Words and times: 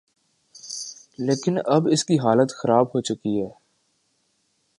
لیکن 1.19 1.57
اب 1.65 1.87
اس 1.91 2.05
کی 2.05 2.17
حالت 2.19 2.51
خراب 2.51 2.87
ہو 2.87 3.01
چکی 3.01 3.41
ہے۔ 3.41 3.49